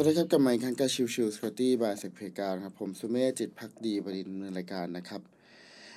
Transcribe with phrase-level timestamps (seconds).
[0.00, 5.20] สวัสดีครับกลับมาอีกครั้งกับ Chill Chill Security by เซกเพกาครับ ผมสุเมธจิตภักดีบดินทร์ในรายการนะครับ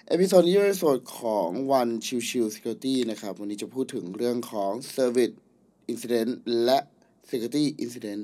[0.08, 5.36] episode นี้เป็นส่วนของวัน Chill Chill Security นะครับ วันนี้จะพูดถึงเรื่องของ Service
[5.92, 6.32] Incident
[6.64, 6.78] และ
[7.30, 8.22] Security Incident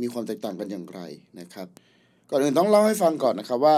[0.00, 1.00] มีความแตกต่างกันอย่างไร
[1.40, 1.68] นะครับ
[2.30, 3.76] ก่อนอื่นต้องเล่าให้ฟังก่อนนะครับว่า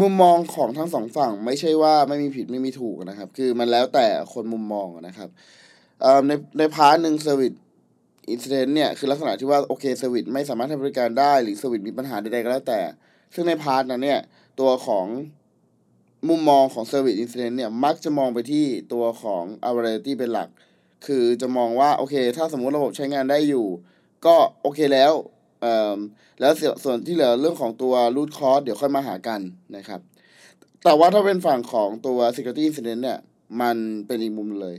[0.00, 5.28] มุมมองของทั้งสองฝั่งไม่ใช่ว่าไม่มีผิดไม่มีถูกนะครับ คือมันแล้วแต่คนมุมมองนะครับ
[6.26, 12.80] ในใน part หนึ่ง service incident เนี่ยคือลักษณะที่ว่าโอเค service ไม่สามารถให้บริการได้ หรือ service มีปัญหาใดๆก็แล้วแต่
[13.34, 14.20] ซึ่งใน part นั้นเนี่ย
[14.60, 15.06] ตัวของ
[16.28, 20.48] มุมมองของ service incident เนี่ยมักจะมองไปที่ตัวของ availability เป็นหลัก
[21.06, 23.66] คือจะมองว่าโอเค ถ้าสมมุติระบบใช้งานได้อยู่
[24.26, 25.12] ก็โอเคแล้ว
[25.60, 25.98] เอ่อ
[26.40, 29.40] แล้วส่วนส่วนที่เหลือเรื่องของตัว root cause เดี๋ยวค่อยมาหากัน
[29.76, 30.00] นะครับ
[30.84, 33.18] แต่ว่าถ้าเป็นฝั่งของตัว security incident เนี่ย
[33.60, 34.76] มันเป็นอีกมุมเลย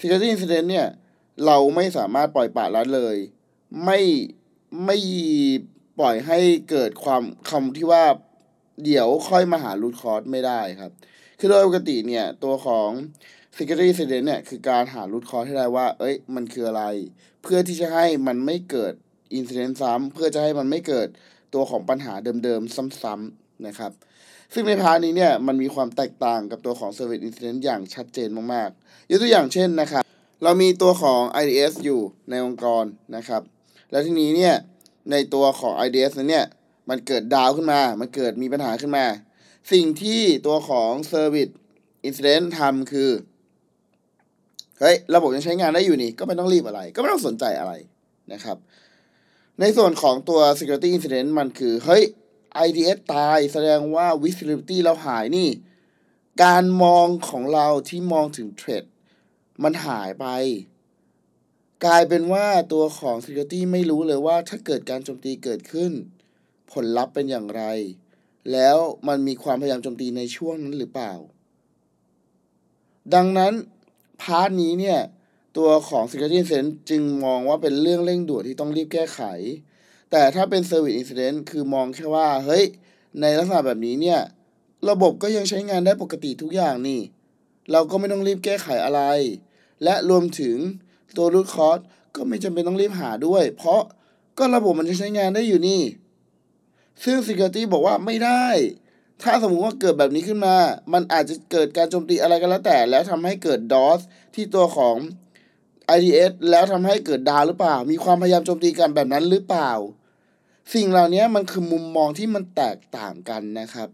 [0.00, 0.86] security incident เนี่ย
[1.46, 3.16] เราไม่สามารถปล่อยปละละเลย
[3.84, 4.00] ไม่
[4.84, 4.98] ไม่
[5.98, 6.38] ปล่อยให้
[6.70, 8.04] เกิดความคำที่ว่า
[8.84, 10.92] เดี๋ยวค่อยมาหา root cause ไม่ได้ครับ
[11.38, 12.90] คือโดยปกติเนี่ย ตัวของ
[13.56, 16.84] security incident เนี่ย คือการหา root cause ให้ได้ว่า เอ้ย มันคืออะไร
[17.42, 18.92] เพื่อที่จะให้มันไม่เกิด
[19.38, 21.08] incident ซ้ำเพื่อจะให้มันไม่เกิด
[21.54, 23.92] ตัวของปัญหาเดิมๆ ซ้ำๆนะครับ
[24.52, 30.04] ซึ่งใน part นี้เนี่ย มันมีความแตกต่างกับตัวของ Service Incident อย่างชัดเจนมากๆยกตัวอย่างเช่นนะครับ
[30.42, 32.84] เรามีตัวของ IDS อยู่ในองค์กร
[33.16, 33.42] นะครับ
[33.90, 34.54] แล้วทีนี้เนี่ย
[35.10, 36.46] ในตัวของ IDS นั้นเนี่ย
[36.88, 39.06] มันเกิด down ขึ้นมา มันเกิดมีปัญหาขึ้นมา
[39.72, 41.52] สิ่งที่ตัวของ Service
[42.08, 43.10] Incident ทำคือ
[44.80, 47.72] เฮ้ย ระบบยังใช้งานได้อยู่นี่ ก็ไม่ต้องรีบอะไร ก็ไม่ต้องสนใจอะไร
[48.32, 48.56] นะครับ
[49.60, 52.02] ในส่วนของตัว Security Incident มันคือ เฮ้ย
[52.66, 55.48] IDS ตายแสดงว่า visibility เราหายนี่
[56.44, 58.84] การมองของเราที่มองถึงเทรด
[59.64, 60.26] มันหายไป
[61.84, 65.92] กลายเป็นว่าตัวของ Security ไม่รู้เลยว่าถ้าเกิดการโจมตีเกิดขึ้น
[66.72, 67.62] ผลลัพธ์เป็นอย่างไร
[68.52, 68.76] แล้ว
[69.08, 71.14] มันมีความพยายามโจมตีในช่วงนั้นหรือเปล่า
[73.14, 73.52] ดังนั้น
[74.22, 75.00] พาร์ทนี้เนี่ย
[75.56, 79.20] ตัวของ Security Incident จึงมองว่าเป็นเรื่องเร่งด่วนที่ต้องรีบแก้ไข
[80.10, 82.64] แต่ถ้าเป็น Service Incident คือมองแค่ว่า เฮ้ย
[83.20, 84.20] ในลักษณะแบบนี้เนี่ย
[84.88, 87.00] ระบบก็ยังใช้งานได้ปกติทุกอย่างนี่
[87.72, 89.02] เราก็ไม่ต้องรีบแก้ไขอะไร
[89.84, 90.56] และรวมถึง
[91.16, 91.82] ตัว root cause
[92.16, 93.80] ก็ไม่จำเป็นต้องรีบหาด้วย เพราะ
[94.38, 95.82] ก็ระบบมันจะใช้งานได้อยู่นี่
[97.04, 98.46] ซึ่ง Security บอกว่าไม่ได้
[99.22, 100.56] ถ้าสมมุติว่าเกิดแบบนี้ขึ้นมา
[100.92, 104.00] มันอาจจะเกิดการโจมตีอะไรก็แล้วแต่ แล้วทำให้เกิด DOS
[104.34, 104.96] ที่ตัวของ
[105.96, 109.72] IDS แล้วทำให้เกิดดาวหรือเปล่า มีความพยายามโจมตีกันแบบนั้นหรือเปล่า
[110.74, 113.88] สิ่งเหล่านี้มันคือมุมมองที่มันแตกต่างกันนะครับ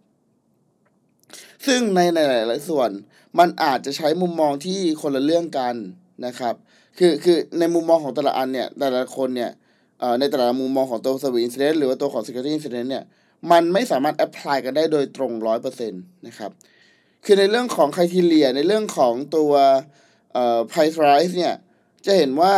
[1.66, 2.16] ซึ่งในห
[2.50, 2.90] ลาย ๆ ส่วน
[3.38, 5.74] มันอาจจะใช้มุมมองที่คนละเรื่องกัน
[6.26, 6.54] นะครับ
[6.98, 9.50] คือคือในมุมมองของแต่ละอันเนี่ยแต่ละคนเนี่ย
[10.20, 13.04] ในแต่ละมุมมองของตัว Service Incident หรือว่าตัวของ Security Incident เนี่ย
[13.50, 16.50] มันไม่สามารถ apply กันได้โดยตรงร้อยเปอร์เซ็นต์นะครับ
[17.24, 19.52] คือในเรื่องของ criteria ในเรื่องของตัว
[20.32, 21.54] เอ่อ price rise เนี่ย
[22.06, 22.54] จะเห็นว่า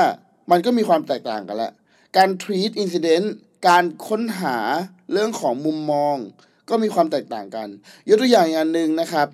[0.50, 1.72] มันก็มีความแตกต่างกันแล้ว
[2.16, 3.27] การ treat incident
[3.69, 4.56] การค้นหา
[5.12, 6.16] เรื่องของมุมมอง
[6.69, 7.69] ก็มีความแตกต่างกัน
[8.09, 9.28] ยกตัวอย่างอย่างหนึ่งนะครับ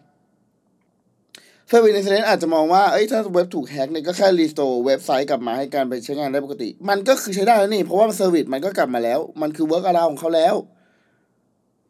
[1.71, 10.55] Service Incident อาจจะมองว่า เอ้ย ถ้าเว็บถูกแฮ็กเนี่ยก็แค่ restore เว็บไซต์กลับมาให้การไปใช้งานได้ปกติ มันก็คือใช้ได้แล้วนี่ เพราะว่า Service มันก็กลับมาแล้ว มันคือ work around ของเขาแล้ว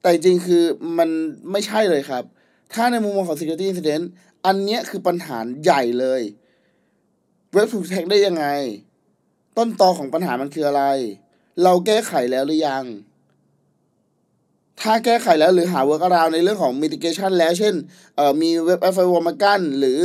[0.01, 0.63] แต่จริงคือ
[0.99, 1.09] มัน
[1.51, 2.25] ไม่ใช่เลยครับ
[2.73, 4.05] ถ้าในมุมมองของ Security Incident
[4.47, 6.23] อันเนี้ยคือปัญหาใหญ่เลย
[7.53, 8.47] เว็บถูกแท็กได้ยังไง
[9.57, 10.83] ต้นตอของปัญหามันคืออะไร
[11.63, 12.85] เราแก้ไขแล้วหรือยัง
[14.81, 17.75] ถ้าแก้ไขแล้วหรือหา work around ในเรื่องของ mitigation แล้ว เช่น
[18.17, 20.01] เอ่อมีเว็บ firewall มากั้น หรือ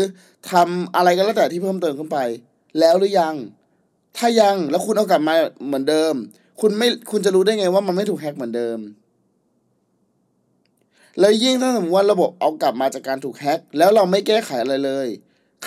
[0.51, 2.17] ทำอะไรก็แล้วแต่ที่เพิ่มเติมขึ้นไป
[2.79, 3.35] แล้วหรือยัง
[4.17, 5.35] ถ้ายังแล้วคุณเอากลับมา
[5.65, 6.13] เหมือนเดิม
[6.61, 8.79] คุณไม่คุณจะรู้ได้ไงว่ามันไม่ถูกแฮ็กเหมือนเดิม
[11.19, 15.07] แล้วยิ่งถ้าสมมติว่าระบบเอากลับมาจากการถูกแฮ็กแล้วเราไม่แก้ไขอะไรเลย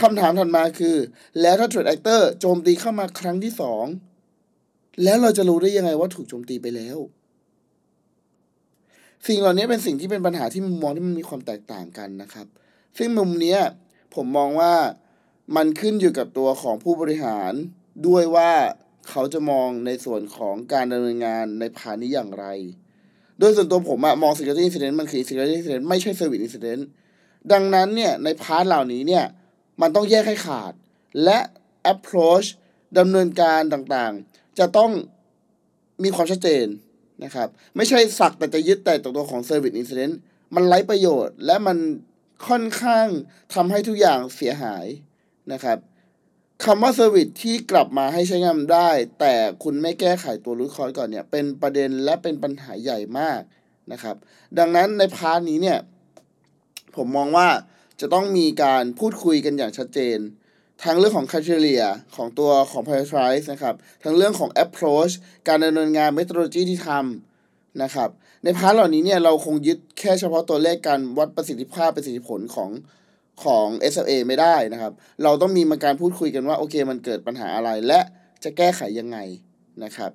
[0.01, 0.97] คำถามถัดมาคือ
[1.41, 3.85] แล้วถ้า Threat Actor โจมตีเข้ามาครั้งที่สอง
[5.05, 6.99] แล้วเราจะรู้ได้ยังไงว่าถูกโจมตีไปแล้ว
[9.27, 12.47] สิ่งเหล่านี้เป็นสิ่งที่เป็นปัญหาที่มุมมองที่มันมีความแตกต่างกันนะครับ
[12.99, 13.59] ซึ่งมุมนี้
[14.15, 14.75] ผมมองว่า
[15.57, 17.53] มันขึ้นอยู่กับตัวของผู้บริหาร
[18.07, 18.53] ด้วยว่า
[19.09, 22.47] เขาจะมองในส่วนของการดำเนินงานใน part นี้อย่างไร
[23.39, 26.83] โดยส่วนตัวผมอะมอง security incident มันคือ security incident ไม่ใช่ service incident
[27.53, 29.25] ดังนั้นเนี่ยใน part เหล่านี้เนี่ย
[29.81, 30.73] มันต้องแยกให้ขาด
[31.25, 31.39] และ
[31.93, 32.47] approach
[32.99, 34.91] ดำเนินการต่างๆ จะต้อง
[36.03, 36.67] มีความชัดเจน
[37.25, 40.15] นะครับ ไม่ใช่สักแต่จะยึดแต่ตัวของ service incident
[40.55, 41.79] มันไร้ประโยชน์ และมัน
[42.49, 43.07] ค่อนข้าง
[43.55, 44.87] ทำให้ทุกอย่างเสียหาย
[45.53, 45.79] นะครับ
[46.65, 53.41] คำว่า Service ที่กลับมาให้ใช้งานได้ แต่คุณไม่แก้ไขตัวรูทคอ s ก่อนเนี่ย เป็นประเด็นและเป็นปัญหาใหญ่มาก
[53.93, 54.17] นะครับ
[54.59, 55.79] ดังนั้นในพาร์ทนี้เนี่ย
[56.97, 57.49] ผมมองว่า
[58.01, 60.19] จะต้องมีการพูดคุยกันอย่างชัดเจน
[60.85, 61.85] ทั้งเรื่องของ criteria
[62.17, 63.75] ของตัวของ prioritize นะครับ
[64.05, 65.13] ทั้งเรื่องของ approach
[65.49, 68.09] การดำเนินงาน methodology ที่ทำนะครับ
[68.45, 72.71] ใน part เหล่านี้เนี่ยเราคงยึดแค่เฉพาะตัวเลขการวัดประสิทธิภาพประสิทธิผลของ
[73.45, 74.93] ของ SLA ไม่ได้นะครับ
[75.23, 78.01] เราต้องมีมาการพูดคุยกันว่า โอเคมันเกิดปัญหาอะไรและ
[78.45, 79.19] จะแก้ไขยังไง
[79.85, 80.11] นะครับ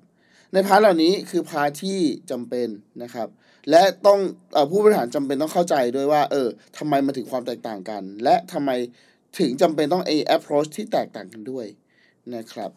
[0.54, 2.00] ใน part เหล่านี้คือ part ที่
[2.31, 2.68] จำเป็น
[3.04, 3.28] นะครับ
[3.70, 4.20] และต้อง
[4.56, 6.48] อผู้บริหารจำเป็นต้องเข้าใจด้วยว่า เออ
[6.78, 8.70] ทำไมมันถึงความแตกต่างกัน และทำไม
[9.39, 11.66] ถึงจำเป็นต้องไอ approach ที่แตกต่างกันด้วย
[12.36, 12.69] นะครับ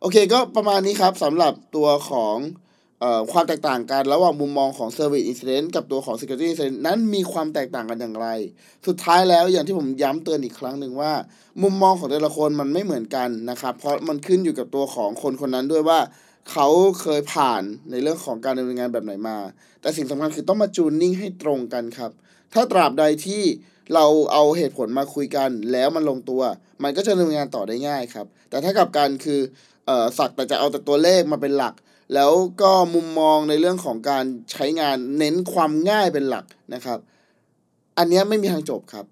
[0.00, 2.36] โอเคก็ประมาณนี้ครับสำหรับตัวของ
[3.02, 8.28] ออความแตกต่างกันระหว่างมุมมองของ Service Incident กับตัวของ Security Incident นั้นมีความแตกต่างกันอย่างไร
[8.86, 11.12] สุดท้ายแล้วอย่างที่ผมย้ำเตือนอีกครั้งหนึ่งว่า
[11.62, 15.98] มุมมองของแต่ละคนมันไม่เหมือนกันนะครับ เพราะมันขึ้นอยู่กับตัวของคนคนนั้นด้วยว่า
[16.50, 16.68] เขา
[17.00, 19.38] เคยผ่านในเรื่องของการดำเนินงานแบบไหนมา
[19.80, 22.10] แต่สิ่งสำคัญคือต้องมาจูนนิ่งให้ตรงกันครับ
[22.52, 23.42] ถ้าตราบใดที่
[23.94, 26.42] เราเอาเหตุผลมาคุยกันแล้วมันลงตัว
[26.82, 29.40] มันก็จะดำเนินงานต่อได้ง่ายครับ แต่ถ้ากับกันคือ
[29.86, 31.74] เอ่อสักแต่จะเอาแต่ตัวเลขมาเป็นหลัก
[32.14, 36.44] แล้วก็มุมมองในเรื่องของการใช้งานเน้นความง่ายเป็นหลัก
[36.74, 36.98] นะครับ
[37.98, 39.06] อันนี้ไม่มีทางจบครับ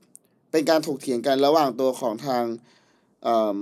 [0.50, 2.44] เป็นการถกเถียงกันระหว่างตัวของทาง
[3.24, 3.58] เอ่อ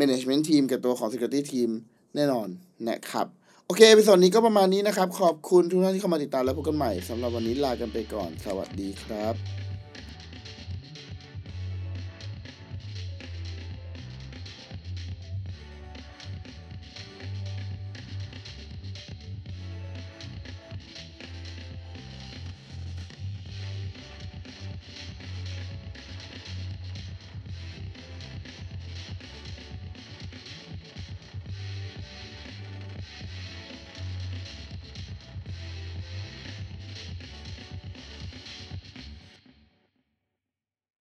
[0.00, 1.70] management team กับตัวของ security team
[2.14, 2.48] แน่นอน
[2.88, 3.26] นะครับ
[3.66, 9.73] โอเคในส่วนนี้ก็ประมาณนี้นะครับ ขอบคุณทุกท่านที่เข้ามาติดตามและพบกันใหม่สำหรับวันนี้ลากันไปก่อน สวัสดีครับ